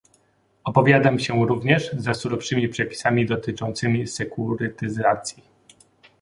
Opowiadam 0.63 1.19
się 1.19 1.45
również 1.47 1.91
za 1.97 2.13
surowszymi 2.13 2.69
przepisami 2.69 3.25
dotyczącymi 3.25 4.07
sekurytyzacji 4.07 5.43